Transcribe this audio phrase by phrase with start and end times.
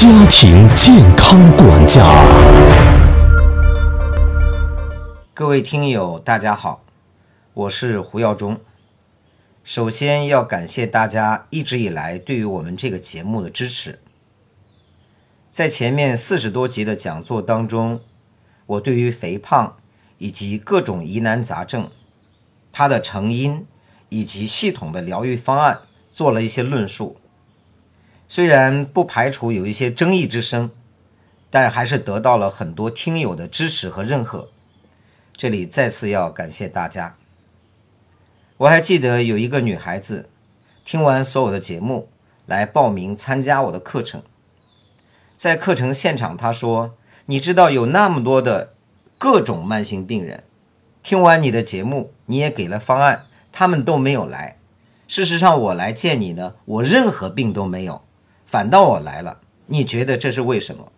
[0.00, 2.24] 家庭健康管家。
[5.34, 6.82] 各位听友，大家好，
[7.52, 8.58] 我是胡耀中。
[9.62, 13.98] 首先要感谢大家一直以来对于我们这个节目的支持。
[15.50, 18.00] 在前面四十多集的讲座当中，
[18.64, 19.76] 我对于肥胖
[20.16, 21.90] 以及各种疑难杂症，
[22.72, 23.66] 它的成因
[24.08, 25.80] 以及系统的疗愈方案
[26.10, 27.19] 做了一些论述。
[28.32, 30.70] 虽然不排除有一些争议之声，
[31.50, 34.50] 但还是得到了很多听友的支持和认可。
[35.36, 37.16] 这里再次要感谢大家。
[38.58, 40.30] 我还记得有一个女孩子，
[40.84, 42.08] 听完所有的节目
[42.46, 44.22] 来报名参加我的课程。
[45.36, 46.94] 在课程现场，她说
[47.26, 48.74] ：“你知道有那么多的
[49.18, 50.44] 各种慢性病人，
[51.02, 54.58] 听完你的节目，你也给了方案，他们都没有来。
[55.08, 58.02] 事实上，我来见你呢，我任何病都没有。”
[58.50, 60.90] 反倒我来了，你觉得这是为什么？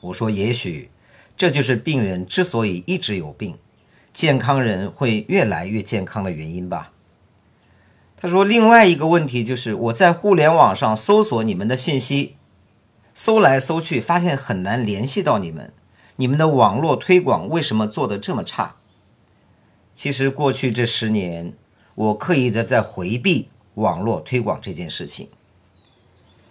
[0.00, 0.90] 我说，也许
[1.36, 3.56] 这就是病人之所以一直有病，
[4.12, 6.90] 健康人会越来越健康的原因吧。
[8.20, 12.34] 他说，另外一个问题就是我在互联网上搜索你们的信息，
[13.14, 15.72] 搜来搜去，发现很难联系到你们，
[16.16, 18.74] 你们的网络推广为什么做得这么差？
[19.94, 21.52] 其实过去这十年，
[21.94, 25.28] 我刻意的在回避网络推广这件事情。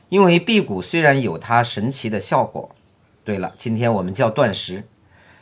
[0.10, 2.76] 因为辟谷虽然有它神奇的效果，
[3.24, 4.88] 对了，今天我们叫断食。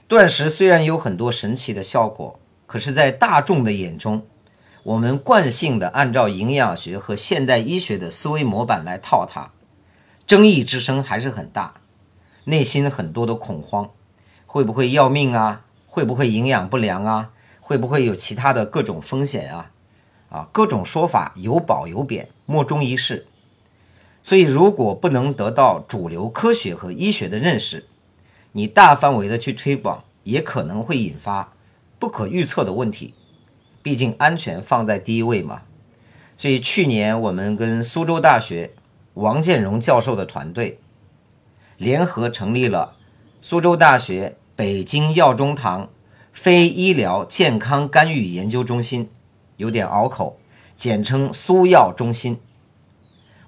[0.09, 4.23] 断食虽然有很多神奇的效果，可是，在大众的眼中，
[4.83, 9.51] 我们惯性的按照营养学和现代医学的思维模板来套它，
[10.25, 11.75] 争议之声还是很大，
[12.45, 13.89] 内心很多的恐慌，
[14.45, 15.65] 会不会要命啊？
[15.87, 17.31] 会不会营养不良啊？
[17.61, 19.71] 会不会有其他的各种风险啊？
[20.29, 23.27] 啊，各种说法有褒有贬，莫衷一是。
[24.27, 27.85] 所以，如果不能得到主流科学和医学的认识，
[28.51, 31.53] 你大范围的去推广，也可能会引发
[31.97, 33.13] 不可预测的问题。
[33.81, 35.61] 毕竟安全放在第一位嘛。
[36.35, 38.71] 所以去年我们跟苏州大学
[39.13, 40.81] 王建荣教授的团队
[41.77, 42.97] 联合成立了
[43.41, 45.89] 苏州大学北京药中堂
[46.33, 49.09] 非医疗健康干预研究中心，
[49.55, 50.37] 有点拗口，
[50.75, 52.37] 简称苏药中心。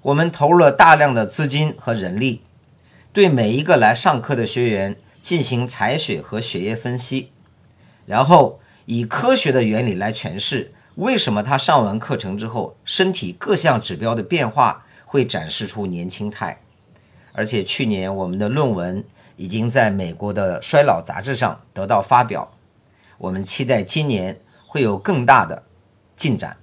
[0.02, 2.40] 我们投入了大量的资金和人力，
[3.12, 7.30] 对每一个来上课的学员进行采血和血液分析，
[8.06, 16.62] 然后以科学的原理来诠释为什么他上完课程之后身体各项指标的变化会展示出年轻态。
[17.32, 19.04] 而且去年我们的论文
[19.36, 22.50] 已经在美国的衰老杂志上得到发表，
[23.18, 25.64] 我们期待今年会有更大的
[26.16, 26.56] 进展。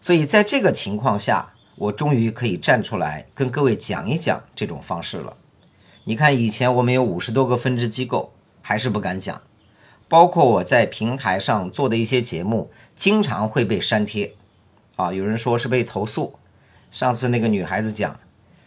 [0.00, 1.54] 所以在这个情况下。
[1.80, 5.34] 我终于可以站出来跟各位讲一讲这种方式了。
[6.04, 9.40] 你看，以前我们有五十多个分支机构，还是不敢讲。
[10.06, 14.34] 包括我在平台上做的一些节目，经常会被删帖。
[14.96, 16.38] 啊，有人说是被投诉。
[16.90, 18.20] 上次那个女孩子讲，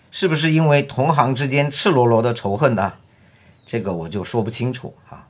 [0.10, 2.94] 是不是因为同行之间赤裸裸的仇恨呢？
[3.64, 5.28] 这个我就说不清楚啊。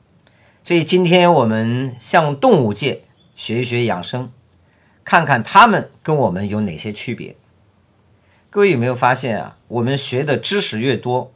[0.62, 3.02] 所以今天我们向动物界
[3.36, 4.32] 学一学养生，
[5.04, 7.36] 看看他们跟我们有哪些区别。
[8.54, 9.56] 各位有没有发现啊？
[9.66, 11.32] 我们学的知识越多，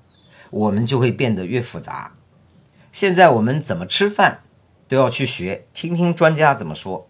[0.51, 2.13] 我们就会变得越复杂。
[2.93, 4.43] 现在我们怎么吃饭
[4.87, 7.09] 都要去学，听听专家怎么说；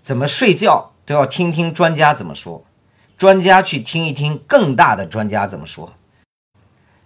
[0.00, 2.64] 怎么睡觉都要听听专家怎么说。
[3.18, 5.94] 专家去听一听更大的专家怎么说。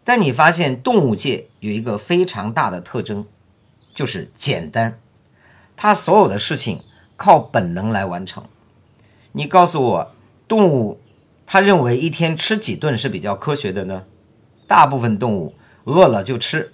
[0.04, 3.24] 但你发现动物界有一个非常大的特征，
[3.94, 5.00] 就是简单。
[5.78, 6.82] 它所有的事情
[7.16, 8.44] 靠本能来完成。
[9.32, 10.14] 你告诉我，
[10.46, 11.00] 动物。
[11.46, 14.04] 他认为一天吃几顿是比较科学的呢？
[14.66, 16.72] 大部分动物饿了就吃，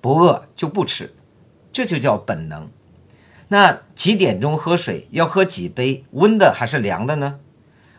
[0.00, 1.14] 不饿就不吃，
[1.72, 2.70] 这就叫本能。
[3.48, 7.40] 那几点钟喝水要喝几杯，温的还是凉的呢？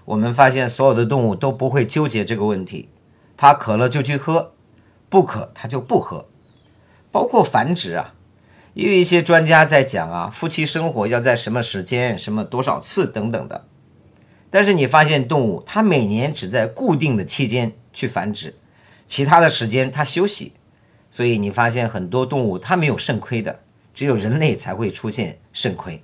[0.06, 2.90] 我们发现所有的动物都不会纠结这个问题，
[3.38, 4.54] 它渴了就去喝，
[5.10, 6.26] 不渴它就不喝。
[7.12, 8.16] 包括繁殖啊，
[8.74, 13.66] 也有一些专家在讲啊，夫妻生活要在什么时间、什么多少次等等的。
[14.56, 18.54] 但是你发现动物，它每年只在固定的期间去繁殖，
[19.08, 20.54] 其他的时间它休息，
[21.10, 23.62] 所以你发现很多动物它没有肾亏的，
[23.96, 26.04] 只有人类才会出现肾亏。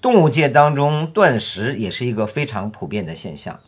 [0.00, 3.58] 动物界当中断食也是一个非常普遍的现象。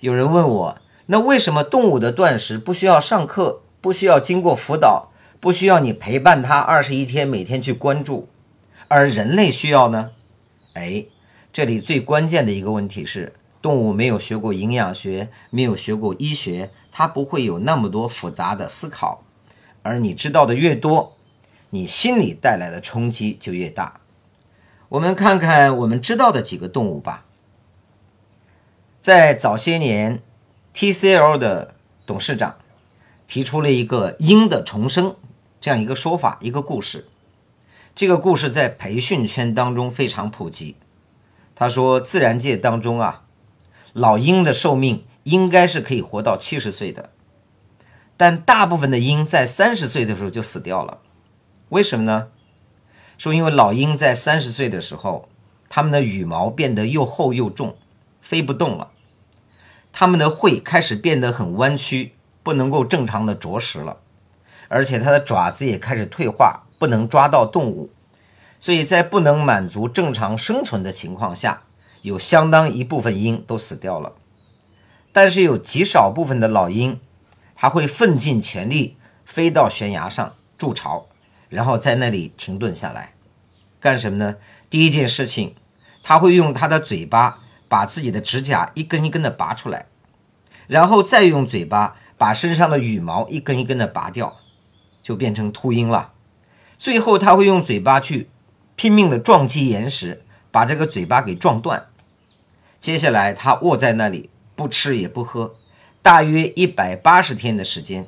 [0.00, 8.30] 有人问我，那为什么动物的断食不需要上课，不需要经过辅导，不需要你陪伴它二十一天，每天去关注，
[8.88, 10.12] 而人类需要呢？
[10.72, 11.04] 哎。
[11.56, 13.32] 这里最关键的一个问题是，
[13.62, 19.24] 动物没有学过营养学，没有学过医学，它不会有那么多复杂的思考。
[19.80, 21.16] 而你知道的越多，
[21.70, 24.00] 你心里带来的冲击就越大。
[24.90, 27.24] 我们看看我们知道的几个动物吧。
[29.00, 30.20] 在早些年
[30.74, 32.56] ，TCL 的董事长
[33.26, 35.16] 提出了一个“鹰的重生”
[35.62, 37.06] 这样一个说法，一个故事。
[37.94, 40.76] 这个故事在培训圈当中非常普及。
[41.58, 43.24] 他说，自然界当中啊，
[43.94, 47.10] 老鹰的寿命应该是可以活到七十岁的，
[48.18, 50.98] 但大部分的鹰在三十岁的时候就死掉了。
[51.70, 52.28] 为什么呢？
[53.16, 55.30] 说因为老鹰在三十岁的时候，
[55.70, 57.74] 它们的羽毛变得又厚又重，
[58.20, 58.90] 飞不动了。
[59.92, 62.12] 它们的喙开始变得很弯曲，
[62.42, 64.00] 不能够正常的啄食了，
[64.68, 67.88] 而且它的爪子也开始退化，不能抓到动物，
[68.58, 71.62] 所以在不能满足正常生存的情况下，
[72.02, 74.14] 有相当一部分鹰都死掉了。
[75.12, 77.00] 但是有极少部分的老鹰，
[77.54, 81.06] 它会奋尽全力飞到悬崖上筑巢，
[81.48, 83.14] 然后在那里停顿下来，
[83.80, 84.36] 干什么呢？
[84.68, 85.54] 第一件事情，
[86.02, 87.40] 它会用它的嘴巴。
[87.68, 89.86] 把自己的指甲一根一根的拔出来，
[90.68, 94.36] 然后再用嘴巴把身上的羽毛一根一根的拔掉，
[95.02, 96.12] 就变成秃鹰了。
[96.78, 98.30] 最后他会用嘴巴去
[98.76, 101.88] 拼命的撞击岩石，把这个嘴巴给撞断。
[102.78, 105.56] 接下来他卧在那里不吃也不喝，
[106.02, 108.06] 大约一百八十天的时间，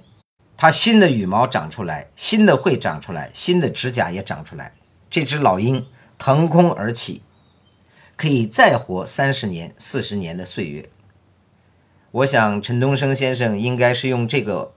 [0.57, 4.75] 他新的羽毛长出来，新的喙长出来，新的指甲也长出来。
[5.11, 5.85] 这只老鹰
[6.17, 7.23] 腾空而起。
[8.17, 10.91] 可以再活三十年、四十年的岁月。
[12.11, 14.75] 我想陈东升先生应该是用这个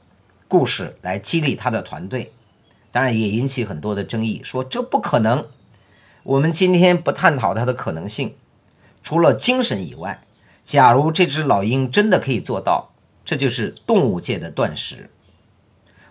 [0.48, 2.32] 故事来激励他的团队，
[2.92, 5.48] 当然也引起很多的争议，说这不可能。
[6.24, 8.36] 我们今天不探讨它的可能性，
[9.02, 10.22] 除了精神以外，
[10.64, 12.92] 假如这只老鹰真的可以做到，
[13.26, 15.10] 这就是动物界的断食。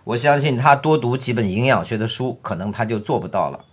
[0.03, 3.65] 我相信他多读几本营养学的书，可能他就做不到了。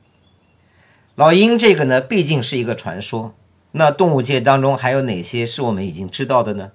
[1.16, 3.34] 老鹰这个呢，毕竟是一个传说。
[3.72, 6.70] 那动物界当中还有哪些是我们已经知道的呢？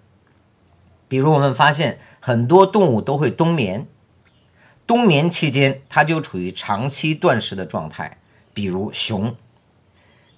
[1.08, 3.88] 比如我们发现很多动物都会冬眠，
[4.86, 8.20] 冬眠期间它就处于长期断食的状态。
[8.54, 9.36] 比如熊，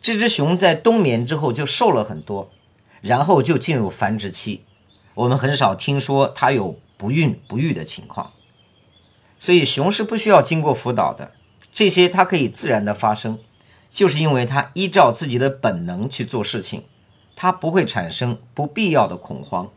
[0.06, 2.52] 这只熊在冬眠之后就瘦了很多，
[3.02, 4.64] 然后就进入繁殖期。
[5.16, 8.32] 我们很少听说它有不孕不育的情况，
[9.40, 11.32] 所以熊是不需要经过辅导的，
[11.74, 13.40] 这些它可以自然的发生。
[13.90, 16.84] 就是因为它依照自己的本能去做事情，
[17.36, 19.72] 它不会产生不必要的恐慌。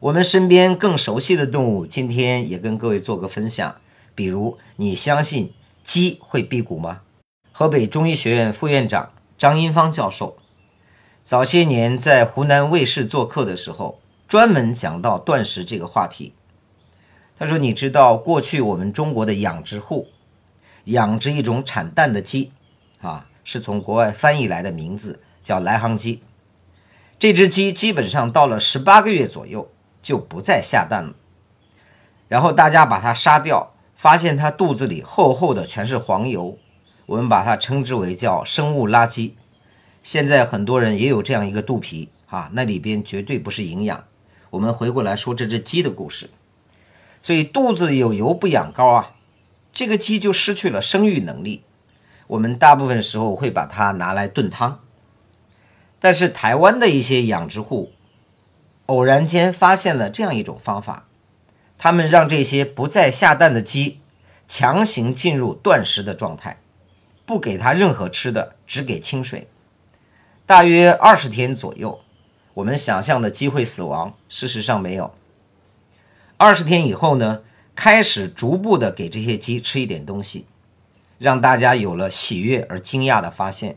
[0.00, 3.76] 我们身边更熟悉的动物，今天也跟各位做个分享。
[4.16, 5.52] 比如，你相信
[5.84, 7.02] 鸡会辟谷吗？
[7.52, 10.38] 河北中医学院副院长张英芳教授
[11.22, 16.34] 早些年在湖南卫视做客的时候，专门讲到断食这个话题。
[17.38, 20.08] 他说：“你知道过去我们中国的养殖户
[20.84, 22.52] 养殖一种产蛋的鸡。”
[23.00, 26.22] 啊，是从国外翻译来的名字，叫来航鸡。
[27.18, 29.70] 这只鸡基本上到了十八个月左右
[30.02, 31.14] 就不再下蛋了。
[32.28, 36.58] 然后大家把它杀掉，发现它肚子里厚厚的全是黄油，
[37.10, 39.32] 我们把它称之为叫生物垃圾。
[40.00, 44.04] 现在很多人也有这样一个肚皮啊，那里边绝对不是营养。
[44.50, 46.30] 我们回过来说这只鸡的故事，
[47.20, 49.14] 所以肚子有油不养高啊，
[49.72, 51.64] 这个鸡就失去了生育能力。
[52.28, 54.78] 我们大部分时候会把它拿来炖汤，
[55.98, 57.90] 但是台湾的一些养殖户
[58.86, 61.08] 偶然间发现了这样一种方法，
[61.76, 63.98] 他们让这些不再下蛋的鸡
[64.46, 66.58] 强行进入断食的状态，
[67.30, 69.46] 不给它任何吃的，只给清水，
[70.46, 72.00] 大约二十天左右，
[72.54, 75.14] 我们想象的鸡会死亡，事实上没有。
[76.36, 77.42] 二十天以后呢，
[77.76, 80.46] 开始逐步的给这些鸡吃一点东西。
[81.18, 83.76] 让大家有了喜悦而惊讶的发现，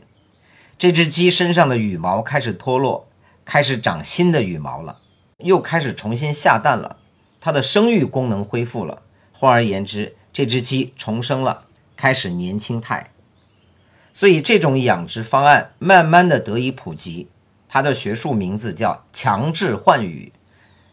[0.76, 3.06] 这只鸡身上的羽毛开始脱落，
[3.44, 4.98] 开始长新的羽毛了，
[5.38, 6.96] 又开始重新下蛋了，
[7.40, 9.02] 它的生育功能恢复了。
[9.32, 13.12] 换而言之，这只鸡重生了，开始年轻态。
[14.14, 17.28] 所以这种养殖方案慢慢的得以普及，
[17.68, 20.32] 它的学术名字叫强制换羽。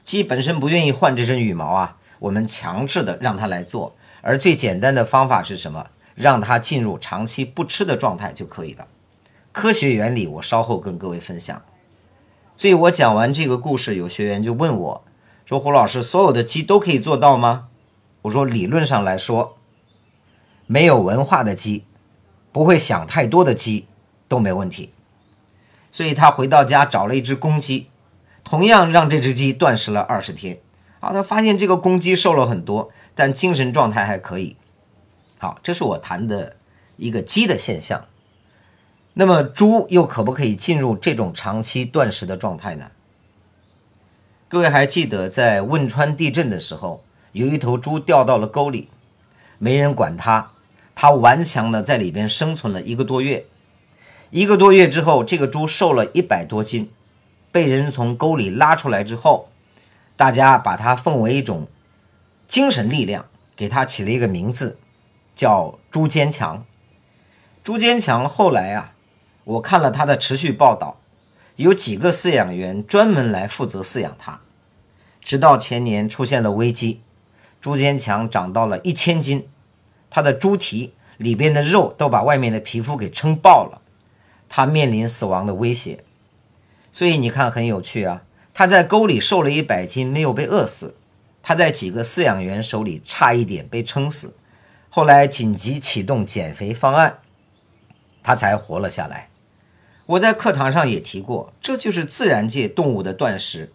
[0.04, 3.96] 鸡本身不愿意换这身羽毛啊，我们强制的让它来做。
[4.22, 5.88] 而最简单的方法是什么？
[6.16, 8.88] 让它进入长期不吃的状态就可以了。
[9.52, 11.62] 科学原理我稍后跟各位分享。
[12.58, 15.04] 所以我讲完这个故事，有学员就问我
[15.46, 17.70] 说：“胡老师，所有的鸡都可以做到吗？”
[18.24, 19.58] 我说：“理论上来说，
[20.68, 21.86] 没有文化的鸡，
[22.52, 23.88] 不会想太多的鸡
[24.28, 24.94] 都没问题。”
[25.92, 27.88] 所以他回到家找了一只公鸡，
[28.44, 30.60] 同样让这只鸡断食了二十天。
[31.00, 34.56] 好，他发现这个公鸡瘦了很多，但精神状态还可以。
[35.38, 36.56] 好，这是我谈的
[36.96, 38.06] 一个鸡的现象。
[39.16, 42.92] 那么猪又可不可以进入这种长期断食的状态呢？
[44.48, 47.04] 各位还记得在汶川地震的时候，
[47.34, 48.88] 有一头猪掉到了沟里，
[49.58, 50.52] 没人管它，
[50.96, 53.46] 它顽强的在里边生存了一个多月。
[54.30, 56.90] 一个多月之后，这个猪瘦了一百多斤，
[57.52, 59.50] 被人从沟里拉出来之后，
[60.16, 61.68] 大家把它奉为一种
[62.48, 64.80] 精神力量，给它起了一个名字，
[65.36, 66.66] 叫猪坚强。
[67.64, 68.94] 猪坚强后来啊，
[69.44, 70.98] 我看了他的持续报道。
[71.58, 74.40] 有几个饲养员专门来负责饲养它，
[75.22, 77.02] 直到前年出现了危机，
[77.60, 79.48] 猪坚强长到了一千斤，
[80.12, 83.82] 它的猪蹄里边的肉都把外面的皮肤给撑爆了，
[84.48, 86.04] 它面临死亡的威胁。
[86.92, 90.98] 所以你看很有趣啊，它在沟里瘦了一百斤，没有被饿死，
[91.42, 94.36] 它在几个饲养员手里差一点被撑死，
[94.90, 97.20] 后来紧急启动减肥方案，
[98.22, 99.30] 它才活了下来。
[100.08, 103.72] 我在课堂上也提过，这就是自然界动物的断食。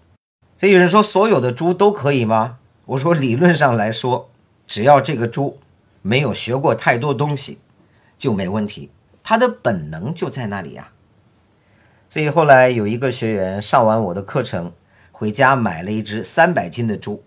[0.59, 2.59] 所以有人说所有的猪都可以吗？
[2.85, 4.29] 我说理论上来说，
[4.67, 5.59] 只要这个猪
[6.07, 7.59] 没有学过太多东西，
[8.17, 8.93] 就没问题。
[9.25, 10.93] 他的本能就在那里呀。
[12.09, 14.73] 所以后来有一个学员上完我的课程，
[15.11, 17.25] 回家买了一只三百斤的猪，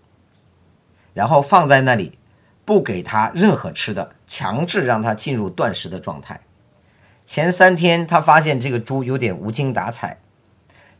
[1.12, 2.18] 然后放在那里，
[2.64, 6.40] 不给它任何吃的，强制让它进入断食的状态。
[7.26, 10.20] 前三天，他发现这个猪有点无精打采，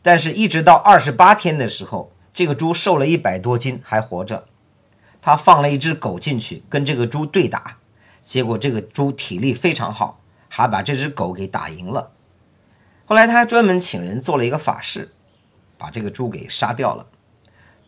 [0.03, 4.45] 但是，一直到二十八天的时候，这个猪瘦了一百多斤，还活着。
[5.23, 7.79] 他放了一只狗进去跟这个猪对打，
[8.23, 12.13] 结果这个猪体力非常好，还把这只狗给打赢了。
[13.05, 15.13] 后来，他专门请人做了一个法事，
[15.77, 17.07] 把这个猪给杀掉了。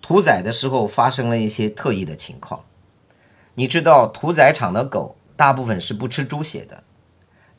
[0.00, 2.64] 屠宰的时候发生了一些特异的情况，
[3.54, 6.82] 你知道，屠宰场的狗大部分是不吃猪血的。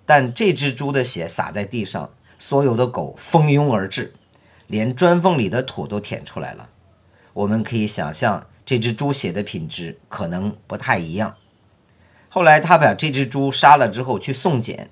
[0.06, 4.13] 但这只猪的血洒在地上，所有的狗蜂拥而至，
[4.68, 6.70] 连砖缝里的土都舔出来了。
[7.32, 11.36] 我们可以想象，这只猪血的品质可能不太一样。
[12.29, 14.89] 后来他把这只猪杀了之后去送检，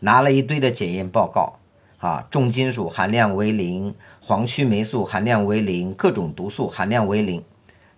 [0.00, 1.58] 拿了一堆的检验报告，
[1.98, 7.42] 啊，重金属含量为零，黄曲霉素含量为零，各种毒素含量为零。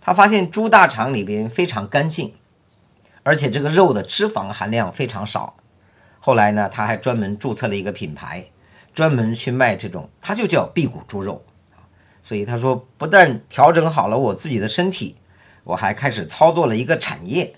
[0.01, 2.35] 他发现猪大肠里边非常干净，
[3.23, 5.57] 而且这个肉的脂肪含量非常少。
[6.21, 8.47] 后来呢，他还专门注册了一个品牌，
[8.93, 11.43] 专门去卖这种，它就叫辟谷猪肉
[12.25, 15.17] 所以他说，不但调整好了我自己的身体，
[15.63, 17.55] 我还开始操作了一个产业。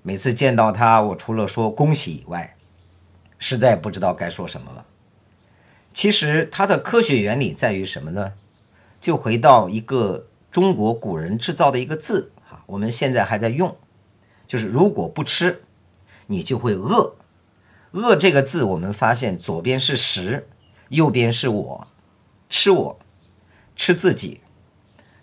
[0.00, 2.56] 每次见到他，我除了说恭喜以外，
[3.38, 4.86] 实在不知道该说什么了。
[5.92, 8.32] 其实它的科学原理在于什么呢？
[9.02, 13.76] 就回到一个中国古人制造的一个字啊，我们现在还在用，
[14.48, 15.62] 就是如果不吃，
[16.28, 17.16] 你就会饿。
[17.92, 20.48] 饿这个字，我们发现左边是食，
[20.88, 21.86] 右边是我，
[22.48, 22.98] 吃我，
[23.76, 24.40] 吃自己。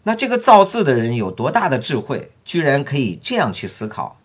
[0.04, 4.18] 那这个造字的人有多大的智慧，居然可以这样去思考？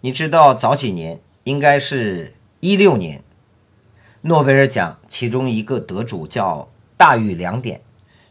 [0.00, 3.22] 你知道早几年，应该是一六年，
[4.22, 7.82] 诺贝尔奖其中一个得主叫大玉良典，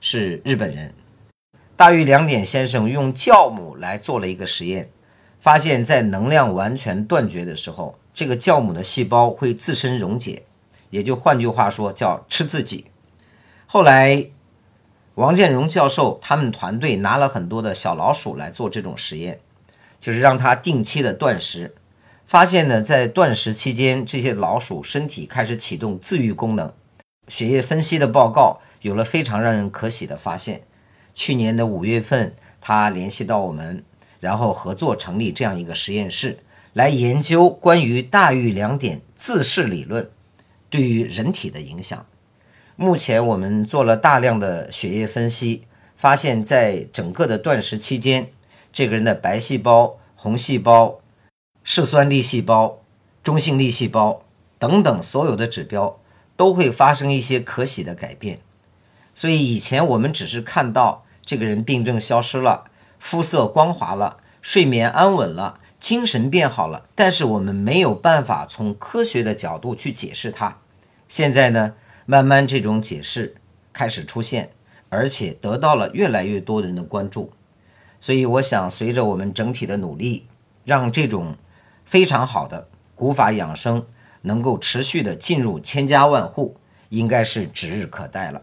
[0.02, 0.94] 是日本人。
[1.76, 4.90] 大玉良典先生用酵母来做了一个实验，
[5.40, 7.98] 发现，在能量完全断绝的时候。
[8.12, 10.44] 这个酵母的细胞会自身溶解，
[10.90, 12.88] 也就换句话说叫吃自己。
[13.66, 14.26] 后来，
[15.20, 19.42] 王建荣教授他们团队拿了很多的小老鼠来做这种实验，
[20.00, 21.76] 就是让它定期的断食，
[22.26, 26.72] 发现呢，在断食期间，这些老鼠身体开始启动自愈功能，
[27.28, 30.62] 血液分析的报告有了非常让人可喜的发现。
[31.14, 33.84] 去年的五月份，他联系到我们，
[34.22, 36.38] 然后合作成立这样一个实验室。
[36.72, 40.10] 来研究关于大于两点自噬理论
[40.70, 42.06] 对于人体的影响。
[42.82, 45.66] 目前我们做了大量的血液分析，
[45.98, 48.32] 发现在整个的断食期间，
[48.72, 51.02] 这个人的白细胞、红细胞、
[51.62, 52.78] 嗜酸粒细胞、
[53.22, 54.22] 中性粒细胞
[54.58, 56.00] 等等所有的指标
[56.38, 58.40] 都会发生一些可喜的改变。
[59.14, 62.64] 所以以前我们只是看到这个人病症消失了，
[62.98, 65.60] 肤色光滑了，睡眠安稳了。
[65.82, 70.58] 精神变好了，但是我们没有办法从科学的角度去解释它。
[71.10, 71.74] 现在呢，
[72.10, 73.36] 慢慢这种解释
[73.72, 74.50] 开始出现，
[74.90, 77.32] 而且得到了越来越多人的关注。
[78.00, 80.26] 所以，我想随着我们整体的努力，
[80.66, 81.38] 让这种
[81.86, 83.86] 非常好的古法养生
[84.24, 86.58] 能够持续的进入千家万户，
[86.90, 88.42] 应该是指日可待了。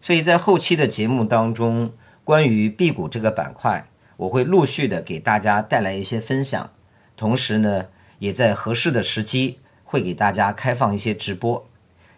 [0.00, 1.92] 所以在后期的节目当中，
[2.24, 6.72] 关于辟谷这个板块，我会陆续的给大家带来一些分享，
[7.16, 7.86] 同时呢，
[8.18, 11.68] 也在合适的时机会给大家开放一些直播，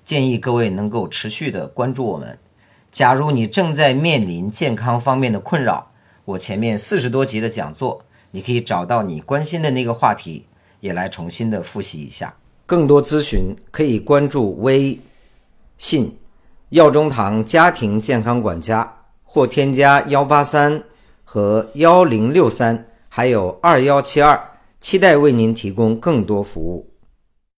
[0.07, 2.39] 建议各位能够持续的关注我们。
[2.93, 5.91] 假如你正在面临健康方面的困扰，
[6.25, 10.47] 我前面四十多集的讲座，你可以找到你关心的那个话题，
[10.79, 12.35] 也来重新的复习一下。
[12.65, 14.99] 更多咨询可以关注微
[15.77, 16.17] 信
[16.71, 20.83] “药中堂家庭健康管家”，或添加幺八三
[21.25, 24.41] 和幺零六三，还有二幺七二，
[24.81, 26.89] 期待为您提供更多服务。